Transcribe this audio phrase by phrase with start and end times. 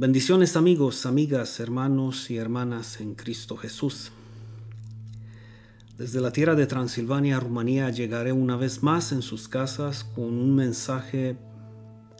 [0.00, 4.12] Bendiciones amigos, amigas, hermanos y hermanas en Cristo Jesús.
[5.96, 10.54] Desde la tierra de Transilvania, Rumanía, llegaré una vez más en sus casas con un
[10.54, 11.36] mensaje,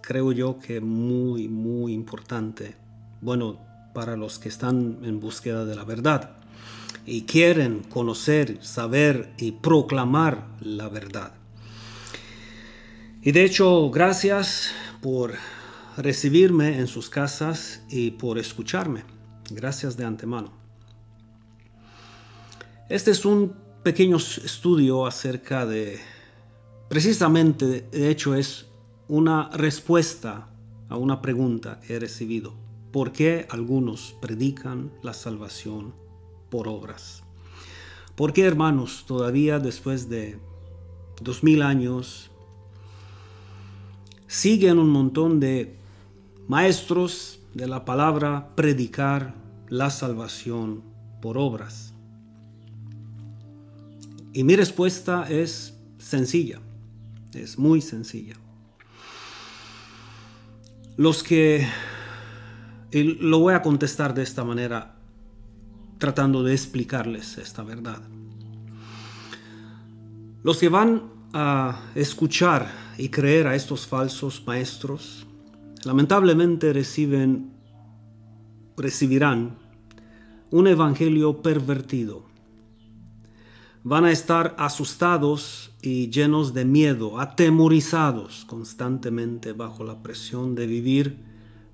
[0.03, 2.75] creo yo que muy, muy importante.
[3.21, 3.61] Bueno,
[3.95, 6.33] para los que están en búsqueda de la verdad
[7.07, 11.33] y quieren conocer, saber y proclamar la verdad.
[13.23, 15.35] Y de hecho, gracias por
[15.99, 19.03] recibirme en sus casas y por escucharme.
[19.51, 20.53] Gracias de antemano.
[22.89, 25.99] Este es un pequeño estudio acerca de,
[26.89, 28.67] precisamente, de hecho es
[29.09, 30.49] una respuesta
[30.89, 32.55] a una pregunta que he recibido.
[32.93, 35.95] ¿Por qué algunos predican la salvación
[36.49, 37.25] por obras?
[38.15, 40.39] ¿Por qué, hermanos, todavía después de
[41.21, 42.31] dos mil años
[44.29, 45.79] siguen un montón de
[46.49, 49.35] maestros de la palabra predicar
[49.69, 50.83] la salvación
[51.21, 51.93] por obras?
[54.33, 56.61] Y mi respuesta es sencilla,
[57.35, 58.35] es muy sencilla.
[60.97, 61.69] Los que,
[62.93, 64.97] lo voy a contestar de esta manera,
[65.99, 68.01] tratando de explicarles esta verdad.
[70.43, 75.27] Los que van a escuchar y creer a estos falsos maestros
[75.85, 77.53] lamentablemente reciben,
[78.77, 79.57] recibirán
[80.51, 82.27] un evangelio pervertido.
[83.85, 91.17] Van a estar asustados y llenos de miedo, atemorizados constantemente bajo la presión de vivir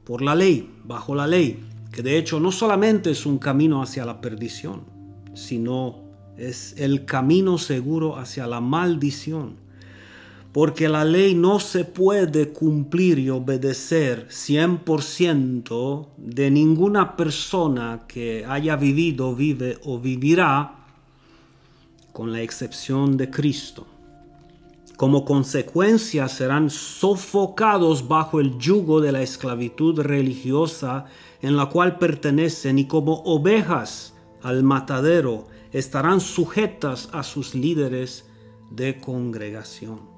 [0.05, 4.05] por la ley, bajo la ley, que de hecho no solamente es un camino hacia
[4.05, 4.83] la perdición,
[5.35, 6.05] sino
[6.37, 9.64] es el camino seguro hacia la maldición
[10.55, 18.77] porque la ley no se puede cumplir y obedecer 100% de ninguna persona que haya
[18.77, 20.77] vivido, vive o vivirá,
[22.13, 23.89] con la excepción de Cristo.
[24.97, 31.07] Como consecuencia serán sofocados bajo el yugo de la esclavitud religiosa
[31.43, 38.27] en la cual pertenecen y como ovejas al matadero estarán sujetas a sus líderes
[38.71, 40.14] de congregación.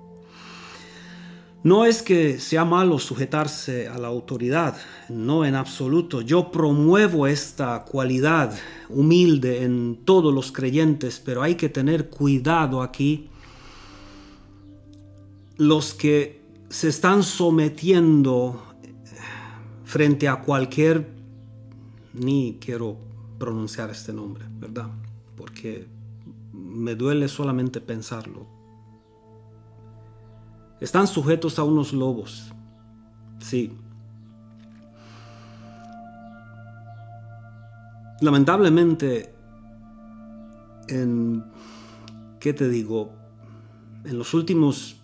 [1.66, 4.76] No es que sea malo sujetarse a la autoridad,
[5.08, 6.20] no en absoluto.
[6.20, 8.56] Yo promuevo esta cualidad
[8.88, 13.30] humilde en todos los creyentes, pero hay que tener cuidado aquí.
[15.56, 18.62] Los que se están sometiendo
[19.84, 21.08] frente a cualquier,
[22.14, 22.96] ni quiero
[23.40, 24.86] pronunciar este nombre, ¿verdad?
[25.34, 25.88] Porque
[26.52, 28.55] me duele solamente pensarlo
[30.80, 32.52] están sujetos a unos lobos.
[33.38, 33.72] Sí.
[38.20, 39.34] Lamentablemente,
[40.88, 41.44] en,
[42.40, 43.10] ¿qué te digo?
[44.04, 44.96] En los últimos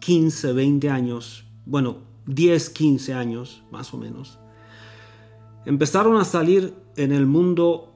[0.00, 4.38] 15, 20 años, bueno, 10, 15 años más o menos,
[5.64, 7.92] empezaron a salir en el mundo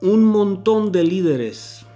[0.00, 1.86] un montón de líderes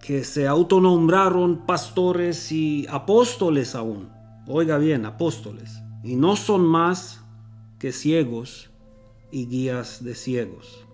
[0.00, 4.08] que se autonombraron pastores y apóstoles aún.
[4.46, 5.82] Oiga bien, apóstoles.
[6.02, 7.22] Y no son más
[7.78, 8.70] que ciegos
[9.30, 10.84] y guías de ciegos.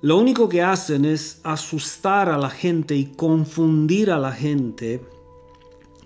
[0.00, 5.00] Lo único que hacen es asustar a la gente y confundir a la gente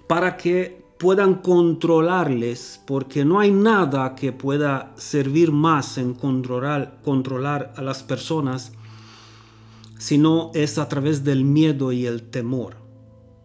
[0.06, 7.72] para que puedan controlarles, porque no hay nada que pueda servir más en controlar, controlar
[7.76, 8.72] a las personas
[9.98, 12.76] sino es a través del miedo y el temor.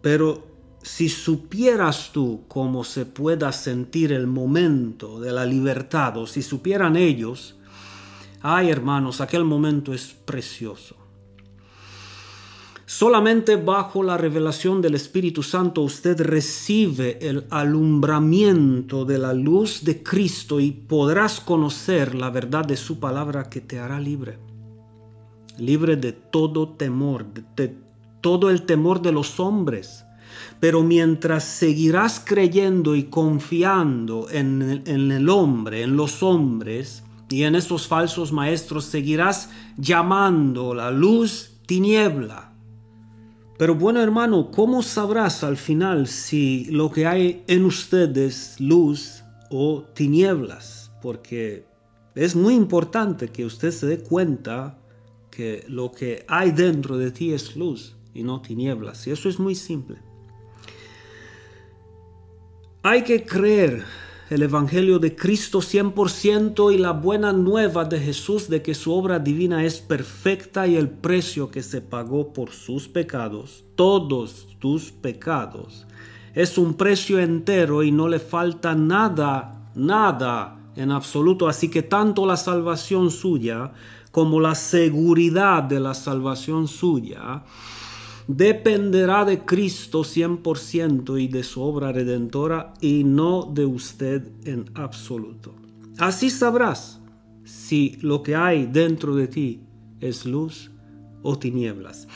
[0.02, 0.48] Pero
[0.82, 6.96] si supieras tú cómo se pueda sentir el momento de la libertad, o si supieran
[6.96, 7.56] ellos,
[8.42, 10.96] ay hermanos, aquel momento es precioso.
[12.86, 20.04] Solamente bajo la revelación del Espíritu Santo usted recibe el alumbramiento de la luz de
[20.04, 24.51] Cristo y podrás conocer la verdad de su palabra que te hará libre
[25.62, 27.26] libre de todo temor,
[27.56, 27.78] de,
[28.20, 30.06] todo el temor de los hombres.
[30.60, 37.44] Pero mientras seguirás creyendo y confiando en el, en el hombre, en los hombres y
[37.44, 42.52] en esos falsos maestros, seguirás llamando la luz tiniebla.
[43.62, 49.24] Pero bueno hermano, ¿cómo sabrás al final si lo que hay en ustedes es luz
[49.52, 50.92] o tinieblas?
[51.02, 51.66] Porque
[52.16, 54.81] es muy importante que usted se dé cuenta
[55.32, 59.08] que lo que hay dentro de ti es luz y no tinieblas.
[59.08, 59.98] Y eso es muy simple.
[62.84, 63.84] Hay que creer,
[64.30, 69.20] el Evangelio de Cristo 100% y la buena nueva de Jesús de que su obra
[69.20, 75.86] divina es perfecta y el precio que se pagó por sus pecados, todos tus pecados,
[76.34, 81.48] es un precio entero y no le falta nada, nada en absoluto.
[81.48, 83.74] Así que tanto la salvación suya
[84.12, 87.44] como la seguridad de la salvación suya
[88.28, 95.56] dependerá de Cristo 100% y de su obra redentora y no de usted en absoluto.
[95.98, 97.00] Así sabrás
[97.44, 99.62] si lo que hay dentro de ti
[100.00, 100.72] es luz
[101.24, 102.08] o tinieblas.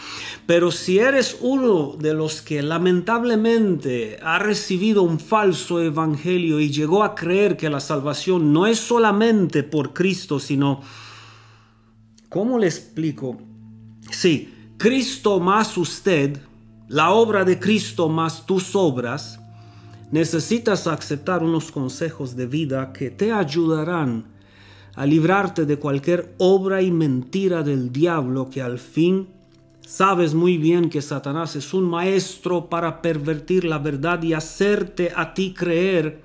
[0.45, 7.03] Pero si eres uno de los que lamentablemente ha recibido un falso evangelio y llegó
[7.03, 10.81] a creer que la salvación no es solamente por Cristo, sino,
[12.35, 13.37] ¿cómo le explico?
[14.11, 16.37] Sí, Cristo más usted,
[16.89, 19.39] la obra de Cristo más tus obras,
[20.11, 24.25] necesitas aceptar unos consejos de vida que te ayudarán
[24.95, 29.29] a librarte de cualquier obra y mentira del diablo que al fin
[29.79, 35.33] sabes muy bien que Satanás es un maestro para pervertir la verdad y hacerte a
[35.33, 36.21] ti creer,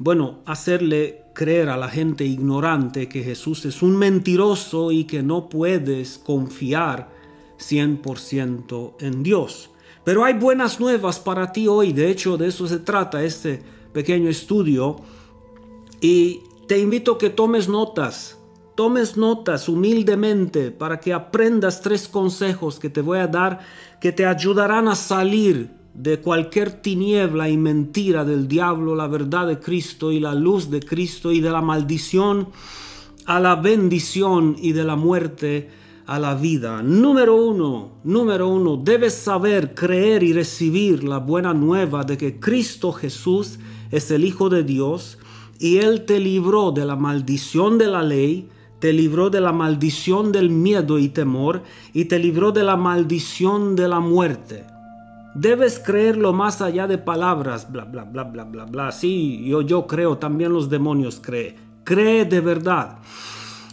[0.00, 5.48] bueno, hacerle creer a la gente ignorante que Jesús es un mentiroso y que no
[5.48, 7.10] puedes confiar
[7.58, 9.70] 100% en Dios.
[10.04, 13.62] Pero hay buenas nuevas para ti hoy, de hecho de eso se trata este
[13.92, 14.96] pequeño estudio.
[16.00, 18.38] Y te invito a que tomes notas,
[18.74, 23.60] tomes notas humildemente para que aprendas tres consejos que te voy a dar
[24.00, 29.58] que te ayudarán a salir de cualquier tiniebla y mentira del diablo, la verdad de
[29.58, 32.48] Cristo y la luz de Cristo y de la maldición
[33.26, 35.70] a la bendición y de la muerte
[36.06, 36.82] a la vida.
[36.82, 42.92] Número uno, número uno, debes saber, creer y recibir la buena nueva de que Cristo
[42.92, 43.58] Jesús
[43.90, 45.18] es el Hijo de Dios
[45.58, 48.48] y Él te libró de la maldición de la ley,
[48.80, 51.62] te libró de la maldición del miedo y temor
[51.92, 54.71] y te libró de la maldición de la muerte.
[55.34, 58.92] Debes creerlo más allá de palabras, bla, bla, bla, bla, bla, bla.
[58.92, 61.56] Sí, yo, yo creo, también los demonios creen.
[61.84, 62.98] Cree de verdad.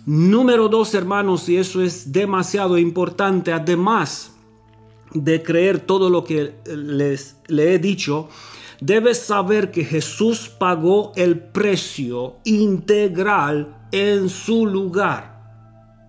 [0.05, 4.33] Número dos, hermanos, y eso es demasiado importante, además
[5.13, 8.29] de creer todo lo que les le he dicho,
[8.79, 15.39] debes saber que Jesús pagó el precio integral en su lugar.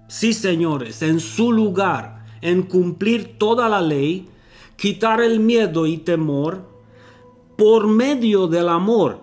[0.09, 4.30] Sí, señores, en su lugar, en cumplir toda la ley,
[4.81, 6.63] quitar el miedo y temor
[7.59, 9.21] por medio del amor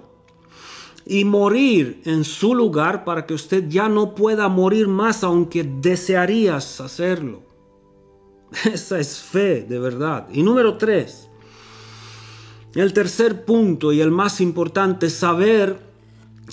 [1.04, 6.80] y morir en su lugar para que usted ya no pueda morir más aunque desearías
[6.80, 7.42] hacerlo.
[8.71, 10.27] Esa es fe de verdad.
[10.31, 11.27] Y número tres,
[12.75, 15.80] el tercer punto y el más importante, saber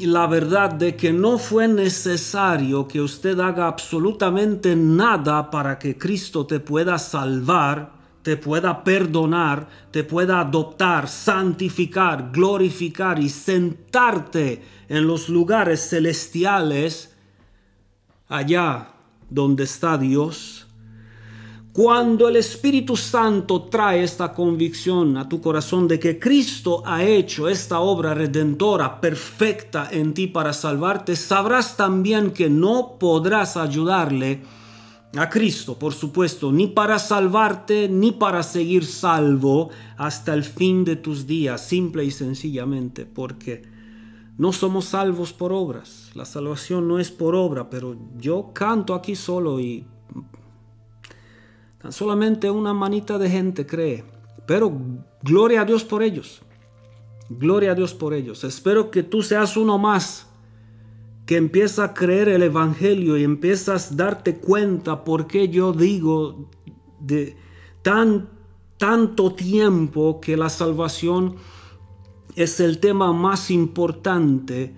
[0.01, 6.47] la verdad de que no fue necesario que usted haga absolutamente nada para que Cristo
[6.47, 7.94] te pueda salvar
[8.25, 17.15] te pueda perdonar, te pueda adoptar, santificar, glorificar y sentarte en los lugares celestiales,
[18.27, 18.89] allá
[19.29, 20.67] donde está Dios.
[21.75, 27.47] Cuando el Espíritu Santo trae esta convicción a tu corazón de que Cristo ha hecho
[27.47, 34.41] esta obra redentora perfecta en ti para salvarte, sabrás también que no podrás ayudarle
[35.17, 40.97] a Cristo, por supuesto, ni para salvarte, ni para seguir salvo hasta el fin de
[40.97, 43.63] tus días, simple y sencillamente, porque
[44.37, 46.11] no somos salvos por obras.
[46.15, 49.87] La salvación no es por obra, pero yo canto aquí solo y
[51.81, 54.05] tan solamente una manita de gente cree.
[54.47, 54.73] Pero
[55.23, 56.43] gloria a Dios por ellos.
[57.29, 58.45] Gloria a Dios por ellos.
[58.45, 60.27] Espero que tú seas uno más
[61.27, 66.51] que empieza a creer el Evangelio y empiezas a darte cuenta por qué yo digo
[67.01, 67.37] de
[67.83, 68.29] tan,
[68.79, 71.37] tanto tiempo que la salvación
[72.37, 74.75] es el tema más importante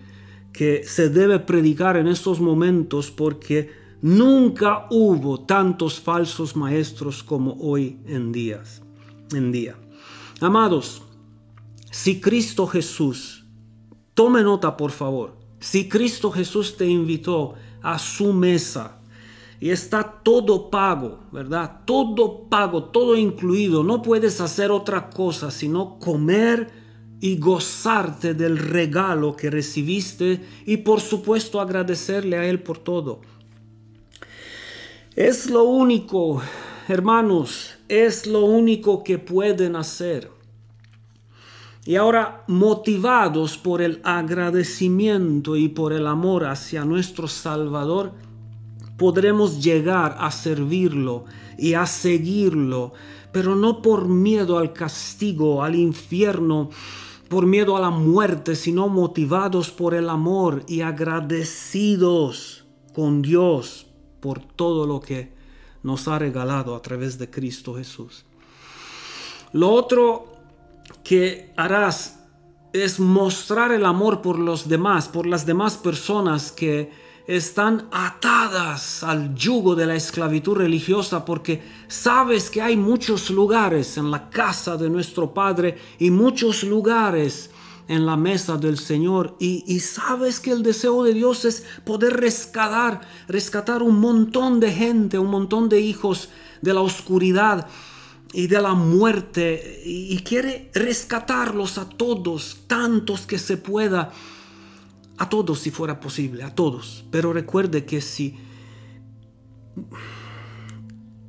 [0.53, 7.99] que se debe predicar en estos momentos porque nunca hubo tantos falsos maestros como hoy
[8.07, 8.83] en, días,
[9.33, 9.77] en día.
[10.41, 11.03] Amados,
[11.91, 13.45] si Cristo Jesús,
[14.15, 19.01] tome nota por favor, si Cristo Jesús te invitó a su mesa
[19.59, 21.81] y está todo pago, ¿verdad?
[21.85, 26.71] Todo pago, todo incluido, no puedes hacer otra cosa sino comer
[27.21, 33.23] y gozarte del regalo que recibiste y por supuesto agradecerle a Él por todo.
[35.17, 36.41] Es lo único,
[36.87, 40.36] hermanos, es lo único que pueden hacer.
[41.87, 48.13] Y ahora, motivados por el agradecimiento y por el amor hacia nuestro Salvador,
[48.97, 51.27] podremos llegar a servirlo
[51.57, 52.93] y a seguirlo,
[53.31, 56.71] pero no por miedo al castigo, al infierno,
[57.29, 62.65] por miedo a la muerte, sino motivados por el amor y agradecidos
[62.95, 63.87] con Dios
[64.19, 65.33] por todo lo que
[65.85, 68.25] nos ha regalado a través de Cristo Jesús.
[69.53, 70.36] Lo otro
[71.03, 72.21] que harás
[72.73, 76.91] es mostrar el amor por los demás, por las demás personas que
[77.27, 84.11] están atadas al yugo de la esclavitud religiosa porque sabes que hay muchos lugares en
[84.11, 87.51] la casa de nuestro Padre y muchos lugares
[87.89, 89.37] en la mesa del Señor.
[89.41, 94.73] Y, y, sabes que el deseo de Dios es poder rescatar, rescatar un montón de
[94.73, 96.29] gente, un montón de hijos
[96.63, 97.69] de la oscuridad
[98.33, 104.11] y de la muerte y, quiere rescatarlos a todos, tantos que se pueda,
[105.19, 107.05] a todos si fuera posible, a todos.
[107.11, 108.37] Pero recuerde que si...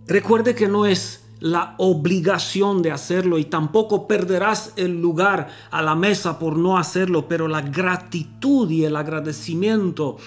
[0.07, 5.95] Recuerde que no es la obligación de hacerlo y tampoco perderás el lugar a la
[5.95, 10.17] mesa por no hacerlo, pero la gratitud y el agradecimiento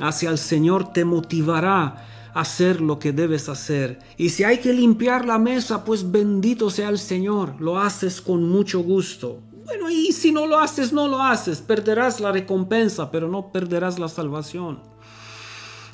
[0.00, 3.98] hacia el Señor te motivará hacer lo que debes hacer.
[4.16, 8.48] Y si hay que limpiar la mesa, pues bendito sea el Señor, lo haces con
[8.48, 9.40] mucho gusto.
[9.64, 13.98] Bueno, y si no lo haces, no lo haces, perderás la recompensa, pero no perderás
[13.98, 14.80] la salvación.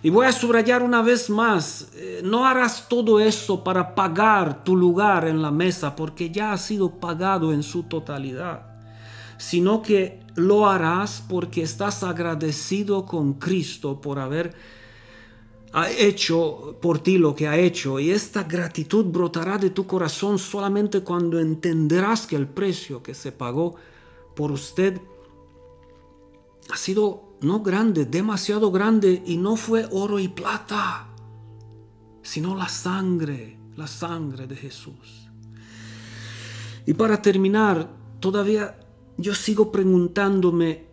[0.04, 4.76] Y voy a subrayar una vez más, eh, no harás todo eso para pagar tu
[4.76, 8.66] lugar en la mesa, porque ya ha sido pagado en su totalidad,
[9.38, 14.54] sino que lo harás porque estás agradecido con Cristo por haber
[15.76, 20.38] ha hecho por ti lo que ha hecho y esta gratitud brotará de tu corazón
[20.38, 23.74] solamente cuando entenderás que el precio que se pagó
[24.36, 25.00] por usted
[26.70, 31.08] ha sido no grande, demasiado grande y no fue oro y plata,
[32.22, 35.28] sino la sangre, la sangre de Jesús.
[36.86, 37.90] Y para terminar,
[38.20, 38.78] todavía
[39.16, 40.86] yo sigo preguntándome,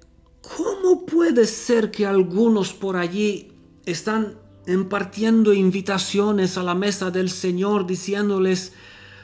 [0.57, 3.53] ¿cómo puede ser que algunos por allí
[3.85, 8.73] están impartiendo invitaciones a la mesa del Señor, diciéndoles,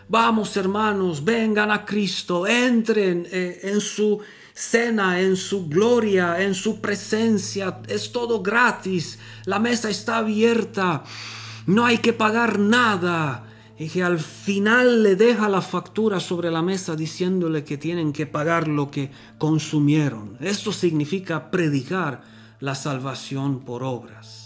[0.09, 4.19] vamos hermanos, vengan a Cristo, entren eh, en su
[4.53, 11.03] cena, en su gloria, en su presencia, es todo gratis, la mesa está abierta,
[11.67, 13.43] no hay que pagar nada.
[13.79, 18.25] Y que al final le deja la factura sobre la mesa diciéndole que tienen que
[18.25, 20.35] pagar lo que consumieron.
[20.39, 22.23] Esto significa predicar
[22.59, 24.36] la salvación por obras.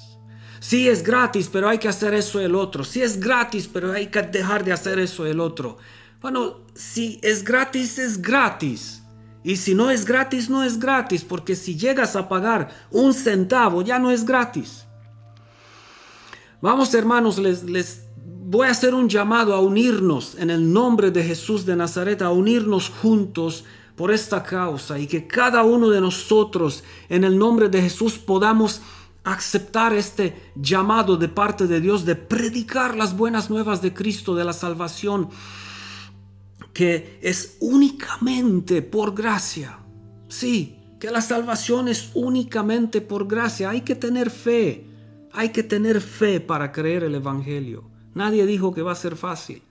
[0.61, 2.83] Sí es gratis, pero hay que hacer eso el otro.
[2.83, 5.79] Sí es gratis, pero hay que dejar de hacer eso el otro.
[6.21, 9.01] Bueno, si es gratis, es gratis.
[9.43, 13.81] Y si no es gratis, no es gratis, porque si llegas a pagar un centavo,
[13.81, 14.85] ya no es gratis.
[16.61, 21.23] Vamos hermanos, les, les voy a hacer un llamado a unirnos en el nombre de
[21.23, 23.65] Jesús de Nazaret, a unirnos juntos
[23.95, 28.81] por esta causa y que cada uno de nosotros en el nombre de Jesús podamos
[29.23, 34.43] aceptar este llamado de parte de Dios de predicar las buenas nuevas de Cristo, de
[34.43, 35.29] la salvación,
[36.73, 39.79] que es únicamente por gracia.
[40.27, 43.69] Sí, que la salvación es únicamente por gracia.
[43.69, 44.85] Hay que tener fe,
[45.33, 47.83] hay que tener fe para creer el Evangelio.
[48.13, 49.61] Nadie dijo que va a ser fácil.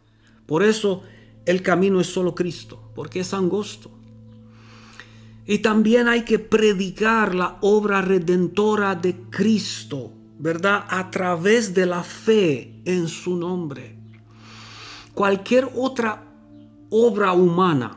[0.46, 1.02] Por eso
[1.46, 3.90] el camino es solo Cristo, porque es angosto.
[5.50, 10.84] Y también hay que predicar la obra redentora de Cristo, ¿verdad?
[10.88, 13.96] A través de la fe en su nombre.
[15.12, 16.22] Cualquier otra
[16.88, 17.96] obra humana,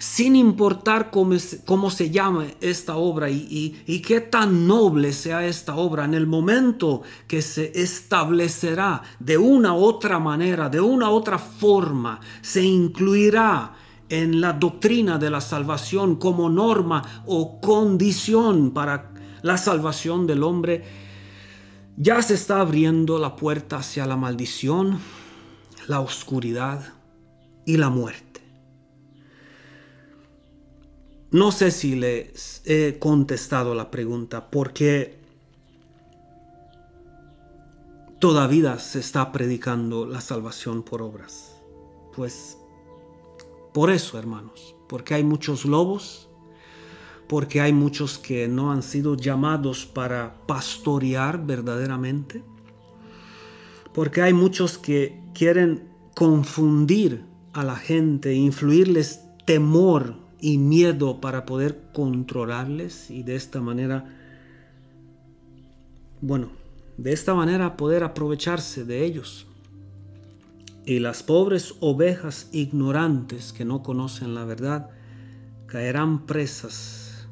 [0.00, 5.76] sin importar cómo, cómo se llama esta obra y, y qué tan noble sea esta
[5.76, 12.18] obra, en el momento que se establecerá de una otra manera, de una otra forma,
[12.42, 13.76] se incluirá
[14.20, 19.10] en la doctrina de la salvación como norma o condición para
[19.42, 20.84] la salvación del hombre,
[21.96, 25.00] ya se está abriendo la puerta hacia la maldición,
[25.88, 26.92] la oscuridad
[27.66, 28.40] y la muerte.
[31.32, 35.18] No sé si les he contestado la pregunta porque
[38.20, 41.56] todavía se está predicando la salvación por obras.
[42.14, 42.56] Pues
[43.74, 46.28] por eso, hermanos, porque hay muchos lobos,
[47.26, 52.44] porque hay muchos que no han sido llamados para pastorear verdaderamente,
[53.92, 61.90] porque hay muchos que quieren confundir a la gente, influirles temor y miedo para poder
[61.92, 64.04] controlarles y de esta manera,
[66.20, 66.52] bueno,
[66.96, 69.48] de esta manera poder aprovecharse de ellos.
[70.86, 74.90] Y las pobres ovejas ignorantes que no conocen la verdad
[75.66, 77.26] caerán presas,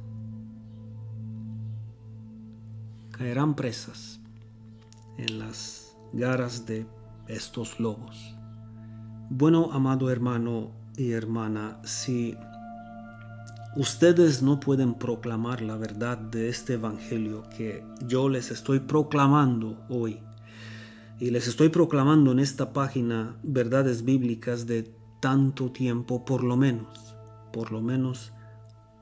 [3.10, 4.20] caerán presas
[5.18, 6.86] en las garras de
[7.28, 8.34] estos lobos.
[9.28, 12.36] Bueno, amado hermano y hermana, si
[13.76, 20.20] ustedes no pueden proclamar la verdad de este Evangelio que yo les estoy proclamando hoy,
[21.22, 27.14] y les estoy proclamando en esta página verdades bíblicas de tanto tiempo, por lo menos,
[27.52, 28.32] por lo menos,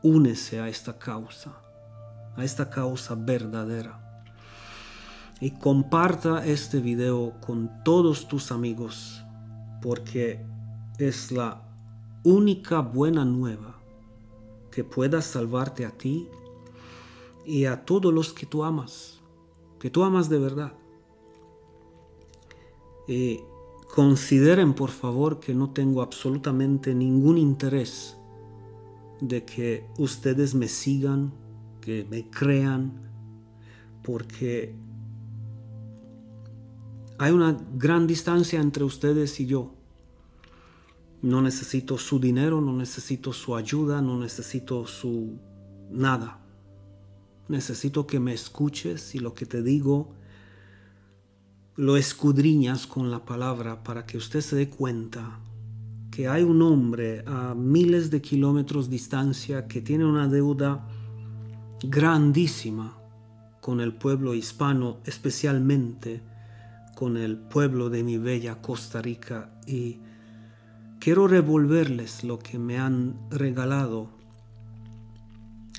[0.02, 1.62] únese a esta causa,
[2.36, 4.22] a esta causa verdadera.
[5.40, 9.24] Y comparta este video con todos tus amigos,
[9.80, 10.44] porque
[10.98, 11.62] es la
[12.22, 13.76] única buena nueva
[14.70, 16.28] que pueda salvarte a ti
[17.46, 19.22] y a todos los que tú amas,
[19.78, 20.72] que tú amas de verdad.
[23.08, 23.42] Eh,
[23.94, 28.16] consideren por favor que no tengo absolutamente ningún interés
[29.20, 31.32] de que ustedes me sigan,
[31.80, 32.92] que me crean,
[34.02, 34.74] porque
[37.18, 39.74] hay una gran distancia entre ustedes y yo.
[41.22, 45.38] No necesito su dinero, no necesito su ayuda, no necesito su
[45.90, 46.40] nada.
[47.48, 50.14] Necesito que me escuches y lo que te digo
[51.80, 55.40] lo escudriñas con la palabra para que usted se dé cuenta
[56.10, 60.86] que hay un hombre a miles de kilómetros distancia que tiene una deuda
[61.82, 62.98] grandísima
[63.62, 66.20] con el pueblo hispano, especialmente
[66.96, 70.00] con el pueblo de mi bella Costa Rica y
[70.98, 74.10] quiero revolverles lo que me han regalado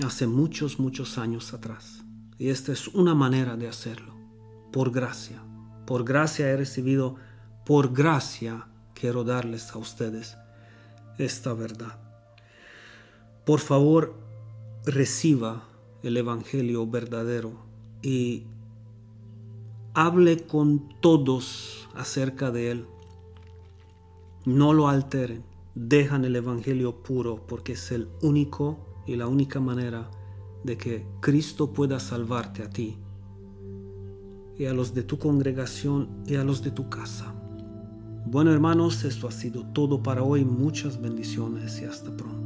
[0.03, 2.01] hace muchos, muchos años atrás.
[2.39, 4.15] Y esta es una manera de hacerlo,
[4.71, 5.43] por gracia.
[5.85, 7.15] Por gracia he recibido,
[7.65, 10.37] por gracia quiero darles a ustedes
[11.17, 11.99] esta verdad.
[13.45, 14.13] Por favor,
[14.85, 15.63] reciba
[16.03, 17.53] el Evangelio verdadero
[18.01, 18.45] y
[19.93, 22.87] hable con todos acerca de él
[24.45, 25.43] no lo alteren,
[25.75, 30.09] dejan el Evangelio puro porque es el único y la única manera
[30.63, 32.97] de que Cristo pueda salvarte a ti
[34.57, 37.33] y a los de tu congregación y a los de tu casa.
[38.25, 40.45] Bueno hermanos, esto ha sido todo para hoy.
[40.45, 42.40] Muchas bendiciones y hasta pronto.